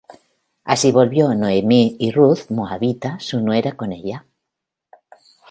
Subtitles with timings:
[0.63, 4.25] Así volvió Noemi y Ruth Moabita su nuera con ella.